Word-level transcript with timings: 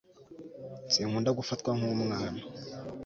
sinkunda 0.93 1.31
gufatwa 1.39 1.69
nkumwana 1.77 2.41